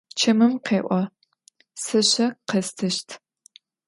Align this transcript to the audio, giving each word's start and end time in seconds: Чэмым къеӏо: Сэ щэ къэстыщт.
Чэмым 0.19 0.53
къеӏо: 0.65 1.01
Сэ 1.83 1.99
щэ 2.09 2.27
къэстыщт. 2.49 3.09